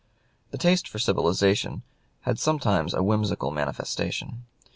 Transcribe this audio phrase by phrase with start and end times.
[0.49, 1.83] The taste for civilization
[2.21, 4.45] had sometimes a whimsical manifestation.